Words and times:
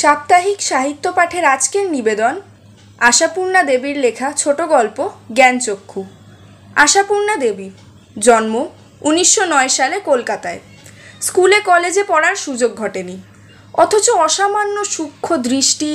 সাপ্তাহিক 0.00 0.58
সাহিত্য 0.62 1.04
পাঠের 1.12 1.44
আজকের 1.44 1.86
নিবেদন, 1.90 2.34
আশাপূর্ণা 2.98 3.62
দেবীর 3.62 3.96
লেখা 3.96 4.28
ছোট 4.32 4.58
গল্প, 4.74 4.98
জ্ঞানচক্ষু। 5.32 6.02
আশাপূর্ণা 6.76 7.34
দেবী, 7.36 7.68
জন্ম 8.16 8.54
উনিশশো 9.00 9.44
নয় 9.44 9.68
সালে 9.68 9.96
কলকাতায়। 10.00 10.60
স্কুলে 11.20 11.58
কলেজে 11.60 12.02
পড়ার 12.04 12.36
সুযোগ 12.36 12.70
ঘটেনি। 12.76 13.16
অথচ 13.74 14.06
অসামান্য 14.26 14.76
সূক্ষ্ম 14.84 15.30
দৃষ্টি, 15.48 15.90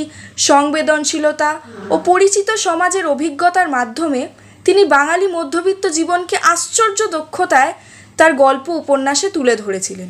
সংবেদনশীলতা 0.49 1.51
ও 1.89 1.95
পরিচিত 2.09 2.49
সমাজের 2.67 3.05
অভিজ্ঞতার 3.05 3.69
মাধ্যমে 3.69 4.21
তিনি 4.65 4.81
বাঙালি 4.95 5.27
মধ্যবিত্ত 5.27 5.83
জীবনকে 5.87 6.35
আশ্চর্য 6.53 6.99
দক্ষতায় 7.17 7.73
তার 8.17 8.31
গল্প 8.43 8.65
উপন্যাসে 8.81 9.27
তুলে 9.29 9.53
ধরেছিলেন। 9.55 10.09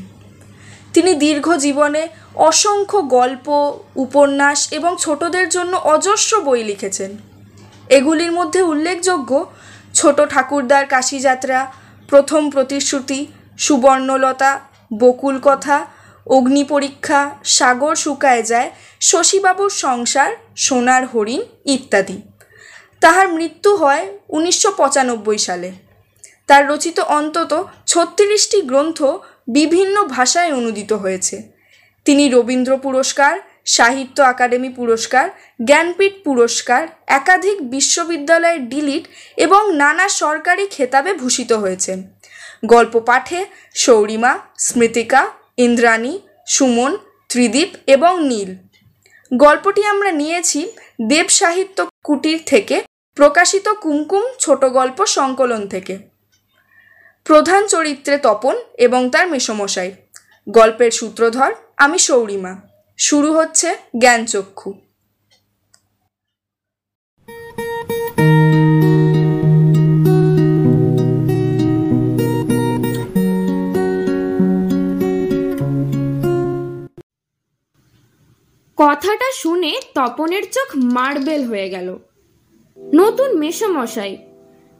তিনি 0.96 1.12
দীর্ঘ 1.14 1.48
জীবনে 1.56 2.02
অসংখ্য 2.50 3.00
গল্প, 3.18 3.48
উপন্যাস 3.96 4.60
এবং 4.72 4.92
ছোটদের 5.00 5.50
জন্য 5.50 5.74
অজস্র 5.78 6.42
বই 6.42 6.64
লিখেছেন। 6.64 7.12
এগুলির 7.90 8.32
মধ্যে 8.32 8.62
উল্লেখযোগ্য 8.62 9.32
ছোট 9.94 10.18
ঠাকুরদার 10.22 10.86
কাশিযাত্রা, 10.86 11.60
প্রথম 12.10 12.42
প্রতিশ্রুতি, 12.50 13.20
সুবর্ণলতা, 13.58 14.52
বকুল 15.00 15.36
কথা, 15.44 15.78
অগ্নি 16.28 16.64
পরীক্ষা, 16.64 17.22
সাগর 17.58 17.96
শুকায় 17.96 18.44
যায়, 18.44 18.70
শশীবাবুর 19.02 19.72
সংসার, 19.84 20.32
সোনার 20.56 21.04
হরিণ 21.06 21.42
ইত্যাদি। 21.66 22.18
তাহার 23.02 23.28
মৃত্যু 23.30 23.72
হয় 23.76 24.04
উনিশশো 24.30 24.70
পঁচানব্বই 24.72 25.38
সালে। 25.38 25.70
তার 26.48 26.64
রচিত 26.68 26.98
অন্তত 27.00 27.52
ছত্রিশটি 27.88 28.60
গ্রন্থ 28.62 29.00
বিভিন্ন 29.48 30.04
ভাষায় 30.04 30.54
অনুদিত 30.54 30.94
হয়েছে। 30.94 31.56
তিনি 32.06 32.30
রবীন্দ্র 32.30 32.78
পুরস্কার, 32.78 33.40
সাহিত্য 33.66 34.22
আকাদেমি 34.22 34.70
পুরস্কার, 34.70 35.30
জ্ঞানপীঠ 35.64 36.14
পুরস্কার, 36.24 36.88
একাধিক 37.08 37.70
বিশ্ববিদ্যালয়ের 37.70 38.70
ডিলিট 38.70 39.08
এবং 39.38 39.74
নানা 39.74 40.10
সরকারি 40.10 40.68
খেতাবে 40.68 41.14
ভূষিত 41.14 41.52
হয়েছেন। 41.54 42.04
গল্প 42.66 43.00
পাঠে 43.00 43.46
সৌরিমা 43.74 44.40
স্মৃতিকা, 44.60 45.32
ইন্দ্রাণী, 45.58 46.20
সুমন, 46.48 46.98
ত্রিদীপ 47.30 47.70
এবং 47.88 48.24
নীল। 48.24 48.56
গল্পটি 49.38 49.86
আমরা 49.86 50.12
নিয়েছি 50.12 50.72
দেব 51.02 51.28
সাহিত্য 51.28 51.88
কুটির 52.04 52.40
থেকে 52.46 52.84
প্রকাশিত 53.16 53.70
কুমকুম 53.70 54.24
ছোট 54.40 54.66
গল্প 54.66 55.06
সংকলন 55.06 55.68
থেকে। 55.68 56.15
প্রধান 57.26 57.68
চরিত্রে 57.68 58.18
তপন 58.18 58.56
এবং 58.74 59.10
তার 59.10 59.28
মেসমশাই। 59.28 59.92
গল্পের 60.50 60.92
সূত্রধর, 60.92 61.54
আমি 61.78 61.98
সৌরিমা। 61.98 62.62
শুরু 62.98 63.34
হচ্ছে 63.34 63.76
জ্ঞানচক্ষু। 64.00 64.74
কথাটা 78.78 79.32
শুনে 79.34 79.80
তপনের 79.96 80.52
চোখ 80.52 80.68
মার্বেল 80.76 81.44
হয়ে 81.44 81.70
গেল। 81.70 81.98
নতুন 82.94 83.40
মেসমশাই 83.40 84.25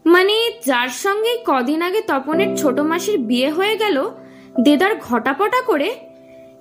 মানে 0.06 0.52
যার 0.66 0.90
সঙ্গে 0.90 1.38
কদিন 1.46 1.82
আগে 1.82 2.02
তপনের 2.02 2.58
ছোট 2.58 2.80
মাসির 2.80 3.20
বিয়ে 3.20 3.50
হয়ে 3.50 3.76
গেল, 3.78 4.10
দেদার 4.62 4.96
ঘটাপটা 5.10 5.62
করে 5.62 5.96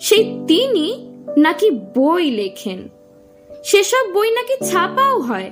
সেই 0.01 0.41
তিনি 0.47 1.11
নাকি 1.39 1.71
বই 1.71 2.31
লেখেন। 2.31 2.89
সেসব 3.65 4.13
বই 4.13 4.31
নাকি 4.31 4.65
ছাপাও 4.65 5.19
হয়। 5.21 5.51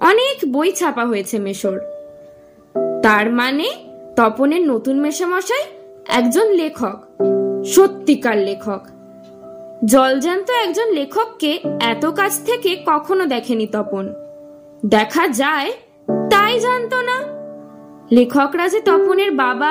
অনেক 0.00 0.52
বই 0.52 0.72
ছাপা 0.72 1.04
হয়েছে 1.06 1.38
মেশোর। 1.38 1.80
তার 3.02 3.30
মানে 3.30 3.70
তপনের 4.16 4.62
নতুন 4.62 5.00
মেশামশাই 5.00 5.64
একজন 6.08 6.52
লেখক, 6.52 6.98
সত্যিকার 7.64 8.38
লেখক। 8.38 8.80
জলজান্ত 9.84 10.50
একজন 10.50 10.92
লেখককে 10.92 11.58
এত 11.80 12.06
কাছ 12.06 12.44
থেকে 12.46 12.82
কখনো 12.86 13.26
দেখেনি 13.26 13.66
তপন। 13.66 14.14
দেখা 14.86 15.28
যায় 15.28 15.72
তাই 16.08 16.60
জানতো 16.60 17.00
না। 17.00 17.22
লেখকরা 18.12 18.68
যে 18.68 18.80
তপনের 18.80 19.30
বাবা, 19.30 19.70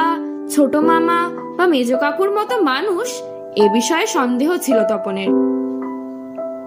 ছোট 0.50 0.76
মামা 0.76 1.30
বা 1.58 1.68
মেজ 1.68 1.94
কাকুর 1.94 2.32
মতো 2.32 2.62
মানুষ, 2.62 3.22
এ 3.56 3.70
বিষয়ে 3.74 4.08
সন্দেহ 4.08 4.58
ছিল 4.58 4.84
তপনের। 4.84 5.28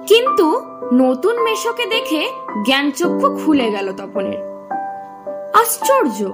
কিন্তু 0.06 0.60
নতুন 0.92 1.42
মেশোকে 1.42 1.86
দেখে 1.86 2.28
জ্ঞানচক্ষু 2.66 3.38
খুলে 3.46 3.70
গেল 3.70 3.92
তপনের। 3.92 4.38
আশ্চর্য! 5.54 6.24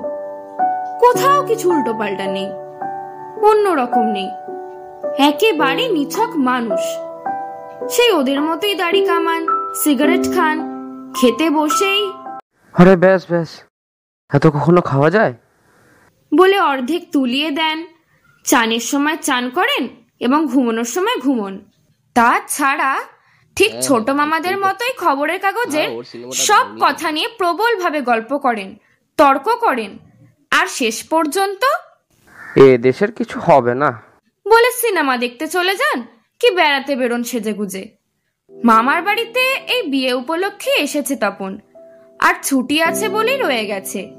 কোথাও 1.00 1.42
কিছু 1.42 1.71
উল্টো 1.71 1.92
পাল্টা 1.92 2.26
নেই 2.26 2.53
অন্যরকম 3.50 4.03
নেই। 4.03 4.31
একেবারে 5.19 5.88
নিছক 5.88 6.28
মানুষ। 6.37 6.81
সেই 7.91 8.12
ওদের 8.12 8.41
মতোই 8.41 8.75
দাড়ি 8.75 9.04
কামান, 9.04 9.47
সিগারেট 9.84 10.34
খান, 10.34 10.60
খেতে 11.21 11.50
বসেই 11.50 12.12
আরে 12.75 12.94
ব্যাস 12.97 13.22
ব্যাস। 13.31 13.50
এত 14.31 14.44
কখনো 14.47 14.81
খাওয়া 14.81 15.09
যায়? 15.10 15.34
বলে 16.33 16.59
অর্ধেক 16.60 17.03
তুলিয়ে 17.12 17.50
দেন। 17.50 17.78
চানের 18.44 18.84
সময় 18.91 19.16
চান 19.16 19.44
করেন 19.50 19.83
এবং 20.21 20.41
ঘুমানোর 20.47 20.84
সময় 20.84 21.19
ঘুমন। 21.21 21.55
তাছাড়া 22.16 22.91
ঠিক 23.56 23.72
ছোট 23.83 24.06
মামাদের 24.10 24.56
মতোই 24.59 24.93
খবরের 24.99 25.41
কাগজের 25.41 25.91
সব 26.47 26.66
কথা 26.81 27.09
নিয়ে 27.10 27.28
প্রবলভাবে 27.38 28.00
গল্প 28.00 28.31
করেন 28.38 28.71
তর্ক 29.19 29.47
করেন 29.60 29.91
আর 30.50 30.66
শেষ 30.78 30.97
পর্যন্ত 31.03 31.62
এ 32.56 32.69
দেশের 32.78 33.10
কিছু 33.12 33.37
হবে 33.41 33.75
না। 33.75 33.91
বলে 34.47 34.71
সিনেমা 34.81 35.15
দেখতে 35.16 35.47
চলে 35.49 35.75
যান 35.77 35.99
কি 36.41 36.49
বেড়াতে 36.50 36.93
বেরোন 36.97 37.22
সেজে 37.22 37.53
গুজে 37.53 37.84
মামার 38.53 39.00
বাড়িতে 39.03 39.43
এই 39.75 39.83
বিয়ে 39.89 40.12
উপলক্ষে 40.12 40.72
এসেছে 40.87 41.16
তপন। 41.16 41.53
আর 42.22 42.34
ছুটি 42.43 42.83
আছে 42.83 43.09
বলেই 43.09 43.38
রয়ে 43.38 43.66
গেছে। 43.66 44.10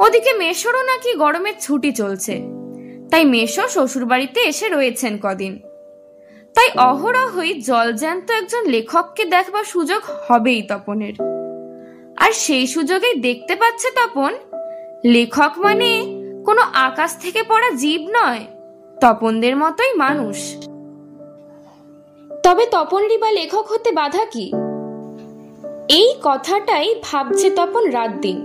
ওদিকে 0.00 0.32
মেশোরও 0.32 0.82
নাকি 0.82 1.14
গরমের 1.14 1.54
ছুটি 1.60 1.92
চলছে। 1.92 2.34
তাই 3.10 3.24
মেশো 3.24 3.68
শ্বশুর 3.68 4.04
বাড়িতে 4.04 4.40
এসে 4.40 4.68
রয়েছেন 4.68 5.18
কদিন। 5.22 5.58
তাই 6.54 6.68
অহরহই 6.76 7.60
জলজ্যান্ত 7.60 8.30
একজন 8.30 8.62
লেখককে 8.66 9.24
দেখবার 9.24 9.64
সুযোগ 9.64 10.02
হবেই 10.28 10.62
তপনের। 10.62 11.12
আর 12.16 12.32
সেই 12.32 12.66
সুযোগেই 12.66 13.14
দেখতে 13.14 13.56
পাচ্ছে 13.56 13.88
তপন, 13.90 14.32
লেখক 15.04 15.52
মানে 15.58 15.90
কোনো 16.44 16.62
আকাশ 16.72 17.16
থেকে 17.16 17.42
পড়া 17.42 17.70
জীব 17.70 18.00
নয়, 18.00 18.44
তপনদের 19.00 19.56
মতোই 19.56 19.92
মানুষ। 19.94 20.38
তবে 22.44 22.66
তপনেরই 22.70 23.18
বা 23.18 23.30
লেখক 23.30 23.66
হতে 23.72 23.92
বাধা 23.92 24.24
কি? 24.24 24.52
এই 26.00 26.10
কথাটাই 26.22 26.88
ভাবছে 27.02 27.50
তপন 27.50 27.84
রাত 27.90 28.10
দিন 28.10 28.38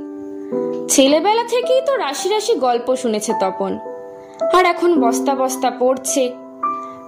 ছেলেবেলা 0.90 1.44
থেকেই 1.44 1.82
তো 1.86 1.94
রাশি 1.96 2.30
রাশি 2.30 2.54
গল্প 2.56 2.96
শুনেছে 2.96 3.34
তপন। 3.42 3.74
আর 4.54 4.66
এখন 4.66 5.02
বস্তা 5.02 5.36
বস্তা 5.36 5.70
পড়ছে। 5.80 6.24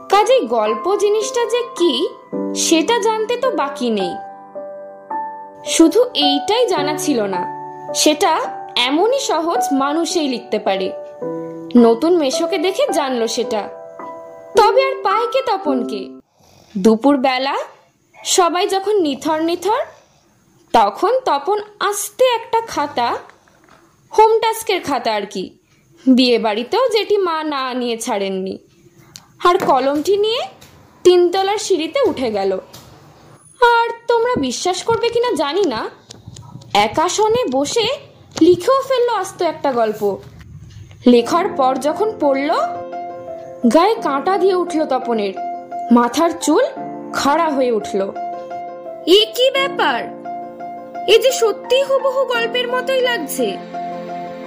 কাজেই 0.09 0.41
গল্প 0.47 0.95
জিনিসটা 0.95 1.45
যে 1.45 1.61
কি, 1.79 1.93
সেটা 2.55 2.95
জানতে 2.99 3.37
তো 3.37 3.51
বাকি 3.51 3.89
নেই। 3.89 4.13
শুধু 5.65 5.99
এইটাই 6.13 6.67
জানা 6.67 6.93
ছিল 6.97 7.21
না, 7.21 7.41
সেটা 7.95 8.31
এমনই 8.75 9.19
সহজ 9.19 9.61
মানুষেই 9.73 10.27
লিখতে 10.27 10.59
পারে। 10.59 10.91
নতুন 11.77 12.11
মেশোকে 12.17 12.57
দেখে 12.57 12.85
জানলো 12.93 13.27
সেটা। 13.27 13.61
তবে 14.55 14.81
আর 14.85 14.95
পায় 15.03 15.27
কে 15.31 15.41
তপনকে? 15.41 16.01
দুপুর 16.77 17.17
বেলা 17.17 17.55
সবাই 18.25 18.67
যখন 18.67 18.95
নিথর 19.01 19.41
নিথর 19.41 19.81
তখন 20.73 21.13
তপন 21.25 21.59
আস্তে 21.79 22.25
একটা 22.37 22.61
খাতা, 22.67 23.17
হোম 24.11 24.39
টাস্কের 24.39 24.83
খাতা 24.83 25.13
আর 25.13 25.25
কি, 25.25 25.59
বিয়ে 26.05 26.39
বাড়িতেও 26.39 26.87
যেটি 26.89 27.17
মা 27.17 27.43
না 27.43 27.73
নিয়ে 27.73 27.97
ছাড়েননি। 27.97 28.57
আর 29.43 29.57
কলমটি 29.57 30.17
নিয়ে 30.17 30.41
তিনতলার 31.03 31.57
সিঁড়িতে 31.57 31.99
উঠে 32.09 32.31
গেল। 32.31 32.51
আর 33.61 33.89
তোমরা 34.07 34.33
বিশ্বাস 34.35 34.83
করবে 34.83 35.09
কিনা 35.09 35.31
জানি 35.35 35.63
না 35.65 35.89
একাশনে 36.73 37.43
বসে 37.51 37.87
লিখেও 38.41 38.81
ফেলল 38.87 39.09
আস্ত 39.09 39.41
একটা 39.41 39.71
গল্প। 39.71 40.17
লেখার 41.07 41.47
পর 41.49 41.75
যখন 41.77 42.17
পড়ল, 42.19 42.49
গায়ে 43.73 43.95
কাঁটা 43.95 44.37
দিয়ে 44.37 44.55
উঠল 44.55 44.85
তপনের, 44.85 45.33
মাথার 45.91 46.31
চুল 46.41 46.63
খাড়া 47.13 47.49
হয়ে 47.49 47.71
উঠল। 47.71 47.99
এ 49.07 49.19
কি 49.35 49.51
ব্যাপার? 49.51 50.18
এ 51.07 51.19
যে 51.19 51.31
সত্যি 51.31 51.83
হুবহু 51.83 52.25
গল্পের 52.25 52.67
মতোই 52.67 53.01
লাগছে। 53.01 53.57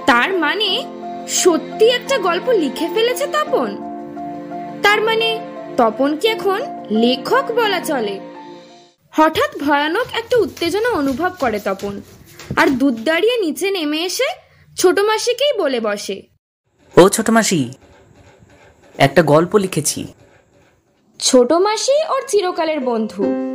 তার 0.05 0.33
মানে 0.33 0.85
সত্যি 1.27 1.89
একটা 1.89 2.17
গল্প 2.17 2.49
লিখে 2.49 2.87
ফেলেছে 2.93 3.27
তপন? 3.27 3.77
তার 4.81 5.01
মানে 5.01 5.39
তপন 5.77 6.17
কি 6.17 6.27
এখন 6.27 6.61
লেখক 6.91 7.51
বলা 7.51 7.79
চলে? 7.79 8.19
হঠাৎ 9.11 9.57
ভয়ানক 9.57 10.05
একটা 10.13 10.37
উত্তেজনা 10.37 10.89
অনুভব 10.89 11.31
করে 11.39 11.59
তপন 11.59 12.01
আর 12.55 12.67
দুধ 12.67 13.03
দাঁড়িয়ে 13.03 13.37
নিচে 13.37 13.71
নেমে 13.71 13.99
এসে 13.99 14.23
ছোট 14.77 14.99
মাসিকেই 14.99 15.59
বলে 15.59 15.79
বসে। 15.79 16.21
ও 16.97 17.09
ছোট 17.09 17.29
মাসি 17.29 17.73
একটা 18.97 19.21
গল্প 19.21 19.55
লিখেছি। 19.55 20.13
ছোট 21.19 21.51
মাসি 21.51 21.91
ওর 21.91 22.21
চিরকালের 22.27 22.79
বন্ধু। 22.79 23.52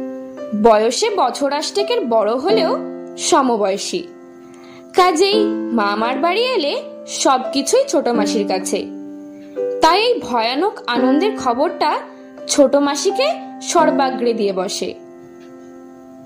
বয়সে 0.62 1.10
বছর 1.16 1.52
আষ্টেকের 1.52 2.00
বড় 2.06 2.36
হলেও 2.36 2.78
সমবয়সী। 3.18 4.02
কাজেই 4.94 5.46
মামার 5.72 6.18
বাড়ি 6.18 6.40
এলে 6.40 6.82
সবকিছুই 7.06 7.84
ছোট 7.88 8.08
মাসির 8.08 8.48
কাছে। 8.48 8.86
তাই 9.80 10.02
এই 10.02 10.20
ভয়ানক 10.20 10.80
আনন্দের 10.86 11.36
খবরটা 11.36 11.98
ছোট 12.48 12.76
মাসিকে 12.76 13.26
সর্বাগ্রে 13.62 14.32
দিয়ে 14.34 14.52
বসে। 14.52 14.94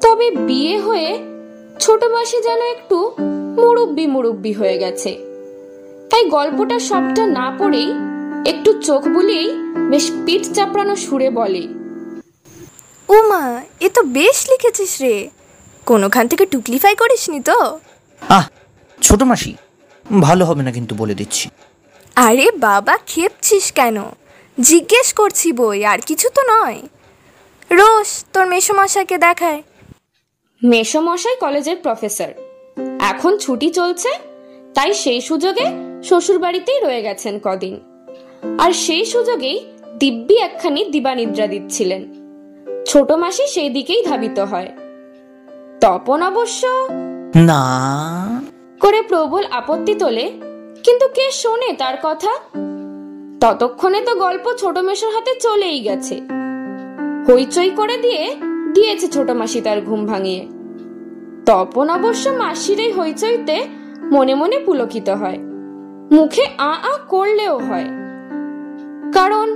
তবে 0.00 0.30
বিয়ে 0.30 0.78
হয়ে 0.78 1.18
ছোট 1.80 2.04
মাসি 2.04 2.42
যেন 2.42 2.60
একটু 2.60 3.12
মুরব্বি 3.60 4.06
মুরব্বি 4.06 4.52
হয়ে 4.52 4.78
গেছে। 4.78 5.18
তাই 6.10 6.24
গল্পটা 6.24 6.78
সবটা 6.78 7.26
না 7.26 7.56
পড়েই 7.58 7.92
একটু 8.46 8.72
চোখ 8.72 9.08
বুলিয়েই 9.08 9.50
বেশ 9.90 10.12
পিঠ 10.26 10.52
চাপড়ানো 10.52 10.96
সুরে 10.96 11.30
বলে 11.30 11.81
উমা 13.16 13.62
এ 13.80 13.88
তো 13.88 14.02
বেশ 14.02 14.50
লিখেছিস 14.50 15.02
রে। 15.02 15.30
কোনোখান 15.86 16.28
থেকে 16.28 16.46
টুকলিফাই 16.46 16.94
করিসনি 16.96 17.40
তো? 17.40 17.80
আহ 18.28 18.46
ছোট 19.02 19.22
মাসি 19.22 19.54
ভালো 20.20 20.44
হবে 20.44 20.62
না 20.62 20.72
কিন্তু 20.72 20.94
বলে 20.94 21.14
দিচ্ছি। 21.14 21.48
আরে 22.16 22.50
বাবা 22.50 22.98
খেপছিস 23.06 23.72
কেন? 23.72 23.96
জিজ্ঞেস 24.60 25.12
করছি 25.12 25.52
বই 25.52 25.84
আর 25.84 25.98
কিছু 25.98 26.28
তো 26.28 26.42
নয়। 26.42 26.80
রোজ 27.70 28.24
তোর 28.32 28.46
মেসোমশাইকে 28.46 29.18
দেখায়। 29.18 29.62
মেসমশাই 30.64 31.36
কলেজের 31.40 31.76
প্রফেসর। 31.76 32.30
এখন 33.00 33.38
ছুটি 33.38 33.70
চলছে 33.70 34.10
তাই 34.74 34.94
সেই 34.94 35.20
সুযোগে 35.20 35.66
শ্বশুর 36.04 36.38
বাড়িতেই 36.38 36.80
রয়ে 36.80 37.02
গেছেন 37.02 37.34
কদিন। 37.44 37.74
আর 38.58 38.72
সেই 38.72 39.04
সুযোগেই 39.04 39.58
দিব্যি 39.98 40.36
একখানি 40.38 40.84
দিবানিদ্রা 40.84 41.46
দিচ্ছিলেন। 41.46 42.21
ছোট 42.86 43.12
মাসি 43.12 43.46
সেই 43.46 43.68
দিকেই 43.68 44.02
ধাবিত 44.02 44.38
হয়। 44.38 44.68
তপন 45.80 46.22
অবশ্য 46.22 46.88
না। 47.36 47.62
করে 48.80 49.02
প্রবল 49.02 49.44
আপত্তি 49.50 49.94
তোলে 49.94 50.30
কিন্তু 50.84 51.08
কে 51.08 51.30
শোনে 51.30 51.72
তার 51.72 51.94
কথা? 52.02 52.32
ততক্ষণে 53.40 54.00
তো 54.00 54.14
গল্প 54.14 54.52
ছোট 54.52 54.78
মেশোর 54.78 55.14
হাতে 55.14 55.34
চলেই 55.40 55.80
গেছে। 55.80 56.20
হইচই 57.28 57.70
করে 57.70 57.96
দিয়ে 57.96 58.36
দিয়েছে 58.74 59.08
ছোট 59.08 59.30
মাসি 59.30 59.60
তার 59.60 59.80
ঘুম 59.80 60.06
ভাঙিয়ে। 60.06 60.46
তপন 61.46 61.90
অবশ্য 61.90 62.28
মাসির 62.30 62.80
এই 62.80 62.92
হইচইতে 62.92 63.64
মনে 64.12 64.34
মনে 64.34 64.58
পুলকিত 64.58 65.08
হয়। 65.08 65.38
মুখে 66.12 66.46
আ 66.58 66.72
আ 66.82 66.98
করলেও 67.08 67.58
হয়। 67.58 67.84
কারণ 69.12 69.46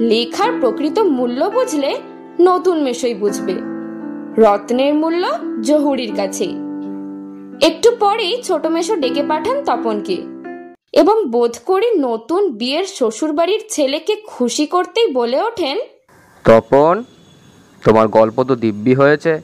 লেখার 0.00 0.52
প্রকৃত 0.60 0.98
মূল্য 0.98 1.44
বুঝলে 1.44 1.96
নতুন 2.40 2.82
মেশই 2.82 3.14
বুঝবে। 3.14 3.54
রত্নের 4.38 4.94
মূল্য 4.94 5.28
জহুরির 5.60 6.16
কাছেই। 6.16 6.54
একটু 7.62 7.96
পরেই 7.96 8.42
ছোট 8.42 8.66
মেশো 8.66 8.96
ডেকে 8.96 9.22
পাঠান 9.22 9.64
তপনকে 9.64 10.22
এবং 10.92 11.30
বোধ 11.30 11.58
করি 11.66 11.98
নতুন 11.98 12.50
বিয়ের 12.50 12.84
শ্বশুরবাড়ির 12.84 13.64
ছেলেকে 13.70 14.16
খুশি 14.26 14.66
করতেই 14.66 15.12
বলে 15.12 15.42
ওঠেন 15.42 15.78
তপন 16.44 17.04
তোমার 17.84 18.08
গল্প 18.08 18.44
তো 18.44 18.56
দিব্যি 18.56 18.94
হয়েছে। 18.94 19.40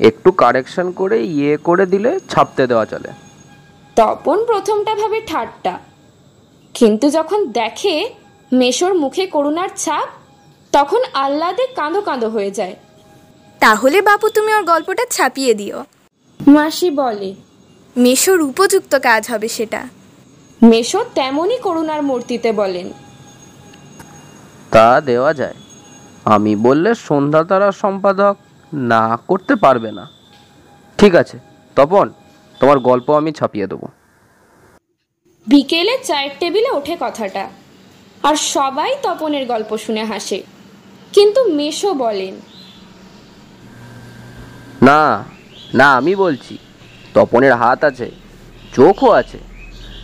একটু 0.00 0.32
কারেকশন 0.32 0.92
করে 0.92 1.26
ইয়ে 1.26 1.56
করে 1.56 1.86
দিলে 1.86 2.20
ছাপতে 2.28 2.66
দেওয়া 2.66 2.84
চলে। 2.84 3.08
তপন 3.96 4.44
প্রথমটা 4.44 4.94
ভাবে 4.94 5.20
ঠাট্টা। 5.26 5.78
কিন্তু 6.74 7.10
যখন 7.10 7.46
দেখে 7.46 8.10
মেশোর 8.52 8.94
মুখে 8.94 9.26
করুণার 9.26 9.68
ছাপ 9.76 10.08
তখন 10.76 11.02
আহ্লাদে 11.24 11.64
কাঁদো 11.78 12.00
কাঁদো 12.08 12.28
হয়ে 12.36 12.50
যায়। 12.58 12.76
তাহলে 13.62 13.98
বাপু 14.08 14.26
তুমি 14.36 14.50
ওর 14.54 14.64
গল্পটা 14.72 15.04
ছাপিয়ে 15.10 15.52
দিও। 15.60 15.78
মাসি 16.40 16.88
বলে 17.00 17.30
মেশোর 17.96 18.40
উপযুক্ত 18.50 18.92
কাজ 19.08 19.22
হবে 19.32 19.48
সেটা। 19.56 19.80
মেশো 20.62 21.00
তেমনই 21.14 21.58
করুণার 21.58 22.02
মূর্তিতে 22.02 22.50
বলেন 22.52 22.86
তা 24.72 24.86
দেওয়া 25.00 25.32
যায়। 25.40 25.56
আমি 26.34 26.52
বললে 26.66 26.90
সন্ধ্যা 27.08 27.42
তারা 27.50 27.68
সম্পাদক 27.82 28.34
না 28.72 29.04
করতে 29.28 29.54
পারবে 29.64 29.90
না। 29.98 30.04
ঠিক 30.98 31.12
আছে 31.22 31.36
তপন 31.76 32.06
তোমার 32.60 32.78
গল্প 32.88 33.06
আমি 33.20 33.30
ছাপিয়ে 33.38 33.66
দেবো। 33.66 33.86
বিকেলে 35.46 35.94
চায়ের 36.08 36.32
টেবিলে 36.40 36.70
ওঠে 36.78 36.94
কথাটা 37.00 37.44
আর 38.22 38.36
সবাই 38.54 38.90
তপনের 39.02 39.44
গল্প 39.52 39.70
শুনে 39.84 40.04
হাসে। 40.12 40.38
কিন্তু 41.16 41.40
মেশো 41.58 41.90
বলেন। 42.04 42.34
না 44.88 45.02
না, 45.78 45.88
আমি 45.98 46.12
বলছি, 46.24 46.54
তপনের 47.14 47.54
হাত 47.62 47.80
আছে, 47.90 48.08
চোখও 48.76 49.10
আছে। 49.20 49.38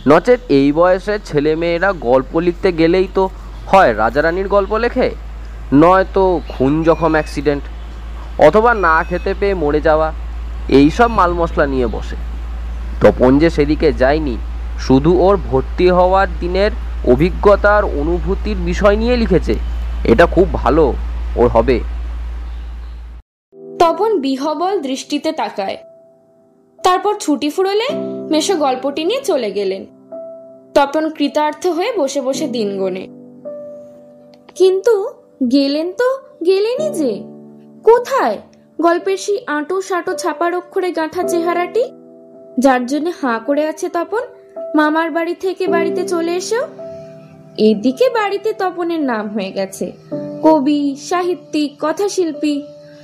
নচেত 0.09 0.39
এই 0.59 0.67
বয়সে 0.79 1.15
ছেলে 1.25 1.51
মেয়েরা 1.61 1.89
গল্প 2.09 2.31
লিখতে 2.45 2.69
গেলেই 2.81 3.07
তো 3.15 3.23
হয় 3.69 3.91
রাজারানীর 4.01 4.47
গল্প 4.55 4.71
লেখে 4.83 5.07
নয় 5.83 6.05
তো 6.15 6.23
খুন 6.49 6.73
জখম 6.83 7.13
অ্যাক্সিডেন্ট 7.17 7.63
অথবা 8.47 8.71
না 8.85 8.95
খেতে 9.09 9.31
পেয়ে 9.39 9.59
মরে 9.63 9.81
যাওয়া 9.87 10.07
এই 10.77 10.87
সব 10.97 11.09
মাল 11.17 11.31
মশলা 11.39 11.65
নিয়ে 11.73 11.87
বসে। 11.87 12.17
তপন 13.01 13.31
যে 13.41 13.49
সেদিকে 13.55 13.89
যায়নি, 14.01 14.35
শুধু 14.85 15.11
ওর 15.25 15.35
ভর্তি 15.49 15.87
হওয়ার 15.97 16.27
দিনের 16.39 16.71
অভিজ্ঞতার 17.13 17.83
অনুভূতির 18.01 18.57
বিষয় 18.69 18.95
নিয়ে 19.01 19.15
লিখেছে। 19.23 19.55
এটা 20.03 20.25
খুব 20.25 20.53
ভালো 20.53 20.93
ওর 21.35 21.47
হবে। 21.47 21.79
তপন 23.79 24.19
বিহবল 24.19 24.79
দৃষ্টিতে 24.79 25.31
তাকায়। 25.31 25.77
তারপর 26.83 27.17
ছুটি 27.19 27.49
ফুরলে 27.49 27.87
মেশো 28.29 28.55
গল্পটি 28.55 29.03
নিয়ে 29.03 29.21
চলে 29.23 29.51
গেলেন। 29.51 29.85
তপন 30.73 31.09
কৃতার্থ 31.09 31.67
হয়ে 31.67 31.93
বসে 31.97 32.21
বসে 32.21 32.47
দিন 32.47 32.79
গোনে। 32.79 33.07
কিন্তু 34.55 35.13
গেলেন 35.51 35.91
তো 35.91 36.17
গেলেনই 36.45 36.89
যে? 36.89 37.23
কোথায়? 37.83 38.37
গল্পের 38.81 39.17
সেই 39.17 39.39
আঁটো 39.47 39.81
সাঁটো 39.81 40.13
ছাপার 40.13 40.55
অক্ষরে 40.55 40.91
গাঁথা 40.91 41.23
চেহারাটি? 41.23 41.83
যার 42.59 42.85
জন্য 42.85 43.11
হাঁ 43.21 43.39
করে 43.39 43.67
আছে 43.67 43.89
তপন, 43.89 44.21
মামার 44.75 45.11
বাড়ি 45.11 45.35
থেকে 45.35 45.67
বাড়িতে 45.67 46.07
চলে 46.07 46.35
এসেও 46.35 46.67
এদিকে 47.57 48.09
বাড়িতে 48.09 48.53
তপনের 48.53 48.99
নাম 48.99 49.29
হয়ে 49.29 49.51
গেছে। 49.51 49.91
কবি 50.43 50.95
সাহিত্যিক 51.09 51.75
কথাশিল্পী 51.79 52.61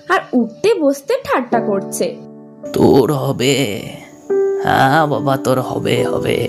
আর 0.09 0.19
উঠতে 0.33 0.73
বসতে 0.73 1.13
ঠাট্টা 1.23 1.59
করছে। 1.59 2.15
তোর 2.73 3.13
হবে। 3.13 3.81
হ্যাঁ 4.63 5.07
বাবা 5.07 5.37
তোর 5.37 5.61
হবে 5.61 6.03
হবে। 6.03 6.47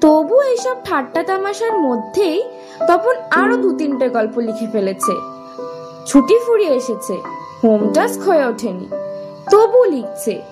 তবু 0.00 0.40
এইসব 0.40 0.76
ঠাট্টা 0.84 1.22
তামাশার 1.22 1.78
মধ্যেই 1.78 2.42
তপন 2.88 3.14
আরও 3.30 3.56
দু 3.56 3.76
তিনটে 3.76 4.08
গল্প 4.08 4.38
লিখে 4.38 4.66
ফেলেছে। 4.66 5.12
ছুটি 6.06 6.38
ফুরিয়ে 6.46 6.70
এসেছে 6.70 7.12
হোম 7.62 7.92
টাস্ক 7.92 8.28
হয়ে 8.28 8.44
ওঠেনি। 8.44 8.88
তবু 9.50 9.84
লিখছে 9.84 10.42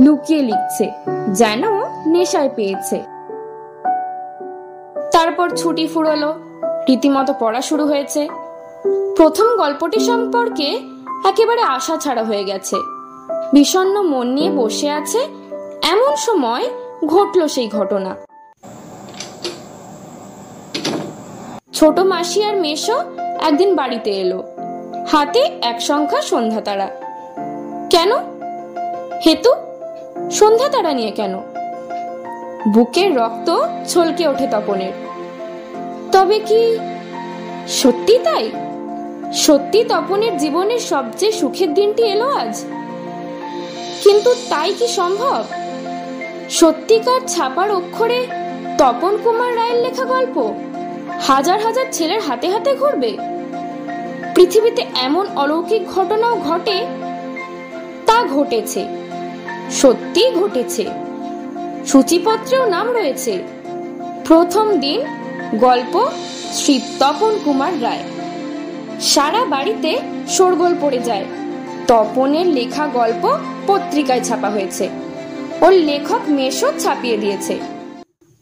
লুকিয়ে 0.00 0.42
লিখছে 0.42 0.90
যেন 1.32 1.64
নেশায় 2.06 2.48
পেয়েছে। 2.56 3.15
তারপর 5.16 5.56
ছুটি 5.56 5.86
ফুরলো। 5.86 6.34
রীতিমতো 6.88 7.34
পড়া 7.40 7.60
শুরু 7.60 7.86
হয়েছে। 7.86 8.28
প্রথম 9.16 9.56
গল্পটি 9.56 10.00
সম্পর্কে 10.00 10.80
একেবারে 11.24 11.60
আশা 11.60 11.96
ছাড়া 11.96 12.24
হয়ে 12.24 12.44
গেছে। 12.44 12.76
বিষণ্ণ 13.52 14.02
মন 14.02 14.26
নিয়ে 14.26 14.50
বসে 14.50 14.90
আছে, 14.90 15.18
এমন 15.82 16.16
সময় 16.16 16.64
ঘটল 17.06 17.48
সেই 17.48 17.68
ঘটনা। 17.68 18.16
ছোট 21.72 21.98
মাসি 21.98 22.44
আর 22.44 22.56
মেশো 22.56 23.00
একদিন 23.40 23.74
বাড়িতে 23.74 24.10
এলো। 24.10 24.44
হাতে 25.12 25.58
এক 25.62 25.82
সংখ্যা 25.82 26.22
সন্ধ্যা 26.22 26.60
তারা। 26.60 26.88
কেন? 27.90 28.12
হেতু? 29.26 29.54
সন্ধ্যা 30.30 30.68
তারা 30.68 30.92
নিয়ে 30.92 31.10
কেন? 31.10 31.40
বুকের 32.68 33.16
রক্ত 33.16 33.58
ছলকে 33.88 34.28
ওঠে 34.28 34.46
তপনের। 34.46 35.05
তবে 36.16 36.38
কি 36.38 36.78
সত্যি 37.68 38.18
তাই? 38.24 38.50
সত্যি 39.34 39.84
তপনের 39.84 40.36
জীবনের 40.36 40.78
সবচেয়ে 40.78 41.32
সুখের 41.32 41.74
দিনটি 41.74 42.02
এলো 42.02 42.28
আজ? 42.30 42.64
কিন্তু 44.04 44.34
তাই 44.48 44.72
কি 44.78 44.86
সম্ভব? 44.86 45.44
সত্যিকার 46.50 47.20
ছাপার 47.28 47.70
অক্ষরে 47.70 48.26
তপন 48.78 49.16
কুমার 49.24 49.56
রায়ের 49.56 49.78
লেখা 49.82 50.04
গল্প 50.04 50.52
হাজার 51.20 51.58
হাজার 51.60 51.86
ছেলের 51.92 52.20
হাতে 52.20 52.48
হাতে 52.50 52.74
ঘুরবে। 52.74 53.16
পৃথিবীতে 54.34 54.82
এমন 54.94 55.26
অলৌকিক 55.36 55.82
ঘটনাও 55.88 56.34
ঘটে, 56.40 56.86
তা 58.06 58.24
ঘটেছে 58.24 58.86
সত্যি 59.70 60.30
ঘটেছে। 60.30 60.84
সূচিপত্রেও 61.86 62.66
নাম 62.66 62.90
রয়েছে, 62.90 63.42
প্রথম 64.24 64.78
দিন 64.78 65.00
গল্প 65.54 66.10
শ্রী 66.52 66.80
তপন 66.98 67.38
কুমার 67.44 67.82
রায়। 67.82 68.02
সারা 69.00 69.44
বাড়িতে 69.44 69.98
শোরগোল 70.28 70.76
পড়ে 70.80 70.98
যায়। 70.98 71.24
তপনের 71.86 72.46
লেখা 72.46 72.86
গল্প 72.86 73.38
পত্রিকায় 73.66 74.24
ছাপা 74.24 74.50
হয়েছে। 74.50 74.88
ওর 75.60 75.72
লেখক 75.72 76.20
মেশো 76.28 76.72
ছাপিয়ে 76.78 77.16
দিয়েছে। 77.16 77.58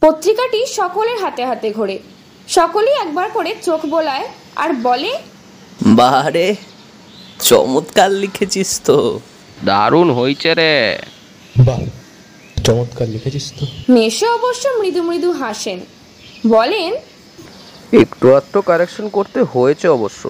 পত্রিকাটি 0.01 0.65
সকলের 0.65 1.19
হাতে 1.19 1.45
হাতে 1.45 1.71
ঘোরে। 1.71 1.99
সকলেই 2.47 2.93
একবার 2.93 3.29
করে 3.29 3.55
চোখ 3.61 3.85
বোলায় 3.85 4.27
আর 4.55 4.73
বলে 4.73 5.17
বারে 5.81 6.55
চমৎকার 7.41 8.11
লিখেছিস 8.11 8.81
তো। 8.85 9.19
দারুণ 9.65 10.11
হয়েছে 10.11 10.53
রে। 10.53 10.97
বাহ 11.57 11.79
চমৎকার 12.63 13.07
লিখেছিস 13.07 13.53
তো। 13.59 13.65
মেশো 13.89 14.33
অবশ্য 14.33 14.69
মৃদু 14.69 15.03
মৃদু 15.03 15.31
হাসেন। 15.31 15.79
বলেন। 16.47 16.93
একটু 18.01 18.35
আধটু 18.35 18.61
কারেকশন 18.61 19.09
করতে 19.09 19.43
হয়েছে 19.43 19.87
অবশ্য। 19.87 20.29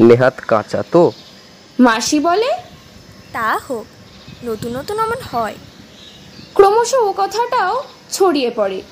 নেহাত 0.00 0.34
কাঁচা 0.48 0.82
তো। 0.92 1.12
মাসি 1.80 2.20
বলে 2.20 2.50
তা 3.32 3.58
হোক 3.68 3.86
নতুন 4.44 4.76
নতুন 4.76 4.98
এমন 4.98 5.16
হয়। 5.32 5.54
ক্রমশ 6.54 6.94
ও 6.94 7.14
কথাটাও 7.16 7.82
ছড়িয়ে 8.12 8.50
পড়ে 8.50 8.82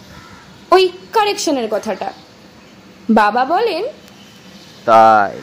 ওই 0.70 0.92
কারেকশনের 1.12 1.68
কথাটা। 1.70 2.12
বাবা 3.10 3.44
বলেন 3.44 3.84
তাই? 4.84 5.40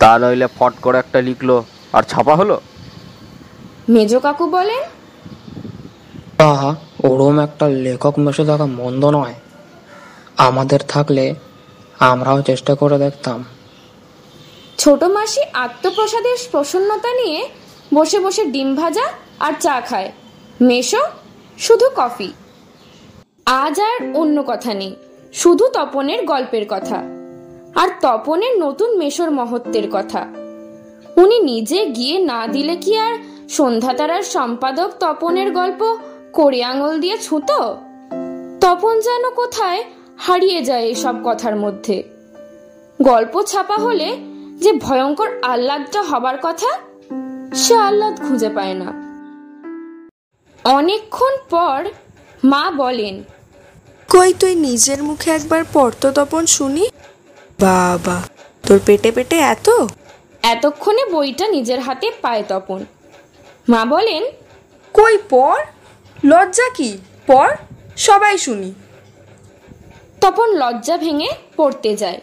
তা 0.00 0.18
নইলে 0.18 0.46
ফট 0.58 0.72
করে 0.82 0.98
একটা 0.98 1.20
লিখলো 1.20 1.64
আর 1.92 2.02
ছাপা 2.02 2.34
হলো? 2.36 2.60
মেজ 3.88 4.14
কাকু 4.16 4.46
বলেন 4.46 4.82
আহা 6.38 6.74
ওরম 7.04 7.38
একটা 7.38 7.68
লেখক 7.68 8.18
মেশে 8.18 8.44
থাকা 8.44 8.66
মন্দ 8.66 9.04
নয়। 9.04 9.34
আমাদের 10.36 10.80
থাকলে 10.88 11.34
আমরাও 11.98 12.42
চেষ্টা 12.42 12.74
করে 12.74 12.98
দেখতাম। 12.98 13.44
ছোট 14.78 15.04
মাসি 15.04 15.40
আত্মপ্রসাদের 15.52 16.36
প্রসন্নতা 16.50 17.14
নিয়ে 17.14 17.48
বসে 17.94 18.20
বসে 18.20 18.44
ডিম 18.44 18.74
ভাজা 18.74 19.02
আর 19.40 19.52
চা 19.60 19.80
খায়। 19.80 20.12
মেশো, 20.60 21.00
শুধু 21.58 21.86
কফি। 21.96 22.32
আজ 23.46 23.80
আর 23.80 24.16
অন্য 24.16 24.44
কথা 24.46 24.74
নেই, 24.74 24.96
শুধু 25.32 25.68
তপনের 25.68 26.24
গল্পের 26.24 26.66
কথা। 26.68 27.02
আর 27.74 27.88
তপনের 28.00 28.58
নতুন 28.58 28.98
মেশোর 28.98 29.30
মহত্বের 29.30 29.90
কথা। 29.92 30.26
উনি 31.16 31.38
নিজে 31.38 31.86
গিয়ে 31.86 32.18
না 32.18 32.46
দিলে 32.46 32.76
কি 32.76 32.98
আর 32.98 33.18
সন্ধ্যাতারার 33.48 34.22
সম্পাদক 34.22 34.90
তপনের 35.00 35.52
গল্প 35.52 35.98
করে 36.36 36.62
আঙুল 36.62 37.00
দিয়ে 37.00 37.18
ছুতো? 37.18 37.76
তপন 38.60 39.00
যেন 39.00 39.30
কোথায় 39.30 39.84
হারিয়ে 40.18 40.62
যায় 40.62 40.84
এসব 40.84 41.14
কথার 41.24 41.56
মধ্যে। 41.56 42.02
গল্প 43.02 43.42
ছাপা 43.42 43.76
হলে 43.76 44.08
যে 44.58 44.72
ভয়ঙ্কর 44.72 45.28
আহ্লাদটা 45.42 46.02
হবার 46.02 46.38
কথা 46.42 46.70
সে 47.54 47.74
আহ্লাদ 47.74 48.14
খুঁজে 48.28 48.48
পায় 48.48 48.74
না। 48.74 48.88
অনেকক্ষণ 50.64 51.34
পর 51.50 51.78
মা 52.44 52.70
বলেন 52.70 53.24
কই 54.08 54.34
তুই 54.34 54.54
নিজের 54.54 55.02
মুখে 55.02 55.30
একবার 55.30 55.62
পড়তো 55.72 56.12
তপন 56.12 56.46
শুনি। 56.46 56.84
বাবা 57.60 58.22
তোর 58.66 58.78
পেটে 58.86 59.10
পেটে 59.12 59.36
এত? 59.36 59.68
এতক্ষণে 60.42 61.04
বইটা 61.04 61.48
নিজের 61.48 61.80
হাতে 61.80 62.10
পায় 62.22 62.44
তপন। 62.48 62.84
মা 63.68 63.84
বলেন 63.84 64.22
কই 64.94 65.18
পড়? 65.30 65.62
লজ্জা 66.24 66.68
কি? 66.74 66.98
পর, 67.26 67.48
সবাই 67.96 68.38
শুনি। 68.38 68.74
তপন 70.20 70.48
লজ্জা 70.56 70.96
ভেঙে 70.96 71.28
পড়তে 71.56 71.96
যায়। 71.96 72.20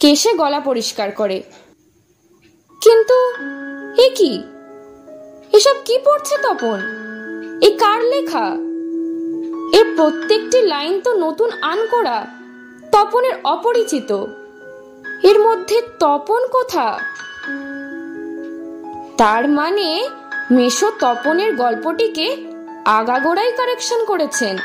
কেশে 0.00 0.32
গলা 0.32 0.60
পরিষ্কার 0.60 1.10
করে। 1.10 1.42
কিন্তু 2.82 3.34
এ 4.02 4.10
কি? 4.14 4.42
এসব 5.52 5.74
কি 5.84 5.98
পড়ছে 5.98 6.36
তপন? 6.42 6.80
এ 7.62 7.76
কার 7.78 8.02
লেখা? 8.02 8.50
এর 9.78 9.96
প্রত্যেকটি 9.96 10.62
লাইন 10.62 11.00
তো 11.00 11.12
নতুন 11.12 11.50
আন 11.62 11.86
করা 11.86 12.26
তপনের 12.92 13.32
অপরিচিত। 13.44 14.24
এর 15.22 15.38
মধ্যে 15.38 15.82
তপন 16.00 16.46
কোথা? 16.46 16.98
তার 19.16 19.48
মানে 19.48 20.08
মেশো 20.50 20.90
তপনের 21.00 21.56
গল্পটিকে 21.56 22.55
আগাগোড়াই 22.86 23.52
কারেকশন 23.52 24.04
করেছেন। 24.04 24.56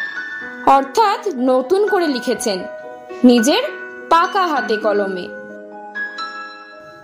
অর্থাৎ 0.66 1.28
নতুন 1.36 1.88
করে 1.88 2.08
লিখেছেন। 2.08 2.60
নিজের 3.24 3.64
পাকা 4.10 4.48
হাতে 4.48 4.78
কলমে। 4.78 5.28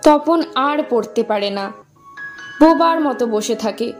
তপন 0.02 0.42
আর 0.54 0.78
পড়তে 0.90 1.22
পারে 1.22 1.50
না। 1.50 1.72
বোবার 2.60 3.00
মতো 3.00 3.26
বসে 3.26 3.54
থাকে। 3.54 3.92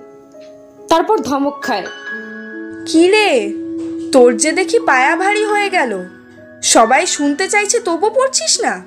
তারপর 0.88 1.18
ধমক 1.18 1.62
খায়। 1.62 1.86
কি 2.86 3.10
রে? 3.10 3.52
তোর 4.12 4.36
যে 4.36 4.52
দেখি 4.52 4.78
পায়া 4.78 5.16
ভারী 5.16 5.44
হয়ে 5.44 5.70
গেল। 5.70 6.04
সবাই 6.62 7.06
শুনতে 7.06 7.48
চাইছে 7.48 7.80
তবু 7.80 8.10
পড়ছিস 8.10 8.60
না? 8.60 8.84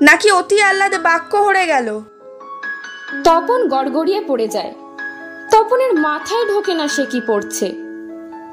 নাকি 0.00 0.30
অতি 0.30 0.62
আহ্লাদে 0.62 0.98
বাক্য 0.98 1.36
হরে 1.36 1.66
গেল? 1.66 2.00
তপন 3.24 3.68
গড়গড়িয়ে 3.68 4.24
পড়ে 4.26 4.48
যায়। 4.48 4.74
তপনের 5.56 5.94
মাথায় 5.94 6.48
ঢোকে 6.48 6.74
না 6.74 6.88
সে 6.88 7.04
কি 7.04 7.20
পড়ছে। 7.26 7.66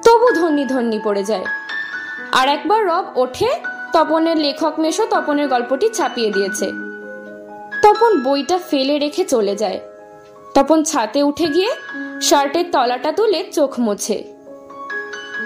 তবু 0.05 0.31
ধন্যি 0.35 0.65
ধন্যি 0.65 0.99
পড়ে 1.03 1.23
যায়। 1.23 1.45
আর 2.31 2.49
একবার 2.49 2.85
রব 2.85 3.05
ওঠে, 3.15 3.47
তপনের 3.93 4.37
লেখক 4.37 4.79
মেশো 4.79 5.05
তপনের 5.05 5.47
গল্পটি 5.47 5.89
ছাপিয়ে 5.89 6.29
দিয়েছে। 6.29 6.71
তপন 7.81 8.23
বইটা 8.23 8.59
ফেলে 8.69 8.99
রেখে 8.99 9.25
চলে 9.25 9.55
যায়। 9.55 9.79
তপন 10.53 10.83
ছাতে 10.83 11.23
উঠে 11.23 11.47
গিয়ে 11.47 11.69
শার্টের 12.21 12.65
তলাটা 12.71 13.11
তুলে 13.11 13.51
চোখ 13.51 13.79
মোছে। 13.79 14.23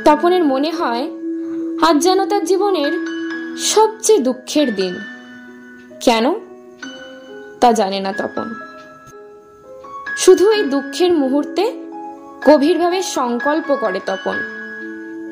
তপনের 0.06 0.44
মনে 0.44 0.72
হয়, 0.72 1.08
আজ 1.82 1.98
যেন 1.98 2.26
তার 2.26 2.46
জীবনের 2.46 2.92
সবচেয়ে 3.58 4.20
দুঃখের 4.20 4.76
দিন। 4.76 5.00
কেন? 6.02 6.34
তা 7.62 7.72
জানে 7.72 8.00
না 8.00 8.14
তপন। 8.14 8.67
শুধু 10.18 10.52
এই 10.52 10.64
দুঃখের 10.64 11.14
মুহূর্তে 11.14 11.72
গভীরভাবে 12.46 13.02
সংকল্প 13.02 13.76
করে 13.76 14.00
তপন। 14.06 14.38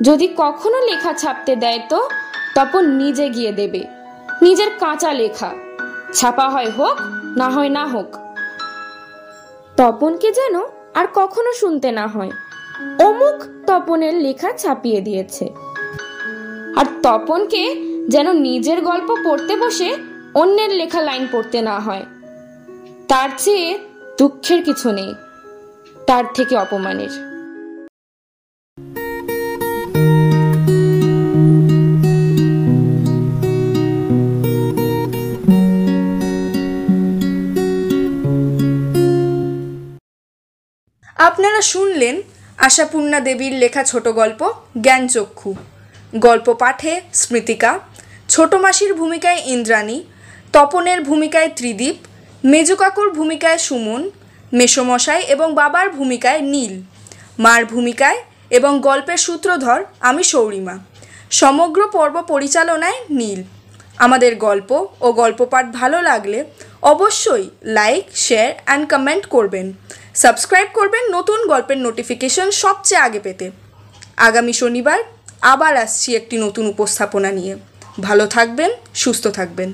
যদি 0.02 0.34
কখনো 0.38 0.82
লেখা 0.82 1.14
ছাপতে 1.14 1.56
দেয় 1.56 1.80
তো, 1.90 2.10
তপন 2.56 2.86
নিজে 2.86 3.30
গিয়ে 3.30 3.52
দেবে। 3.52 3.84
নিজের 4.42 4.68
কাঁচা 4.80 5.14
লেখা। 5.14 5.54
ছাপা 6.14 6.50
হয় 6.50 6.72
হোক, 6.72 6.98
না 7.38 7.50
হয় 7.50 7.70
না 7.70 7.86
হোক। 7.86 8.16
তপনকে 9.78 10.32
যেন 10.32 10.60
আর 10.94 11.08
কখনো 11.14 11.54
শুনতে 11.54 11.92
না 11.92 12.08
হয়। 12.08 12.32
অমুক 13.00 13.44
তপনের 13.68 14.14
লেখা 14.14 14.54
ছাপিয়ে 14.54 15.02
দিয়েছে। 15.02 15.50
আর 16.76 16.86
তপনকে 17.04 17.76
যেন 18.08 18.34
নিজের 18.34 18.82
গল্প 18.82 19.16
পড়তে 19.26 19.58
বসে 19.58 19.96
অন্যের 20.36 20.70
লেখা 20.70 21.02
লাইন 21.02 21.28
পড়তে 21.32 21.62
না 21.62 21.80
হয়। 21.80 22.06
তার 23.08 23.30
চেয়ে 23.38 23.80
দুঃখের 24.18 24.60
কিছু 24.64 24.92
নেই, 24.92 25.12
তার 26.08 26.26
থেকে 26.34 26.54
অপমানের। 26.56 27.14
আপনারা 41.18 41.62
শুনলেন 41.62 42.16
আশাপূর্ণা 42.58 43.20
দেবীর 43.20 43.54
লেখা 43.54 43.84
ছোট 43.84 44.06
গল্প, 44.08 44.42
জ্ঞানচক্ষু। 44.82 45.52
গল্প 46.20 46.48
পাঠে 46.54 46.94
স্মৃতিকা, 47.14 47.72
ছোট 48.30 48.52
মাসির 48.56 48.92
ভূমিকায় 48.94 49.42
ইন্দ্রাণী, 49.46 49.98
তপনের 50.54 51.00
ভূমিকায় 51.02 51.50
ত্রিদীপ 51.56 51.96
মেজু 52.52 52.76
কাকুর 52.76 53.10
ভূমিকায় 53.14 53.60
সুমন 53.68 54.02
মেসমশাই 54.54 55.22
এবং 55.34 55.48
বাবার 55.60 55.88
ভূমিকায় 55.98 56.42
নীল, 56.54 56.74
মার 57.40 57.62
ভূমিকায় 57.66 58.20
এবং 58.50 58.72
গল্পের 58.80 59.18
সূত্রধর 59.18 59.80
আমি 60.00 60.24
সৌরিমা। 60.24 60.76
সমগ্র 61.42 61.80
পর্ব 61.96 62.16
পরিচালনায় 62.32 63.00
নীল। 63.20 63.42
আমাদের 63.98 64.32
গল্প 64.48 64.70
ও 65.02 65.08
গল্প 65.22 65.40
পাঠ 65.46 65.66
ভালো 65.80 65.98
লাগলে 66.02 66.40
অবশ্যই 66.94 67.46
লাইক, 67.78 68.04
শেয়ার 68.26 68.50
অ্যান্ড 68.66 68.86
কমেন্ট 68.90 69.24
করবেন। 69.26 69.66
সাবস্ক্রাইব 70.24 70.68
করবেন 70.74 71.04
নতুন 71.18 71.40
গল্পের 71.52 71.78
নোটিফিকেশন 71.78 72.48
সবচেয়ে 72.64 73.04
আগে 73.08 73.20
পেতে। 73.20 73.46
আগামী 74.28 74.54
শনিবার 74.62 75.00
আবার 75.54 75.74
আসছি 75.76 76.10
একটি 76.16 76.36
নতুন 76.38 76.66
উপস্থাপনা 76.74 77.30
নিয়ে। 77.32 77.54
ভালো 78.02 78.26
থাকবেন, 78.28 78.72
সুস্থ 78.94 79.28
থাকবেন। 79.40 79.70